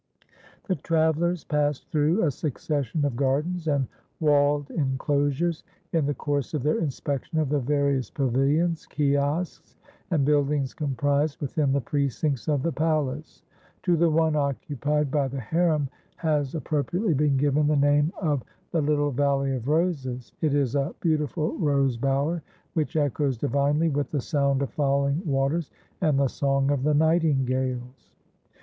[0.63, 3.87] The travellers passed through a succession of gardens and
[4.19, 9.75] walled enclosures, in the course of their inspection of the various pavilions, kiosks,
[10.09, 13.43] and buildings comprised within the precincts of the palace.
[13.83, 18.41] To the one occupied by the harem has appropriately been given the name of
[18.71, 22.41] "The Little Valley of Roses." It is a beautiful rose bower,
[22.73, 25.69] which echoes divinely with the sound of falling waters
[26.01, 28.09] and the song of the nightingales.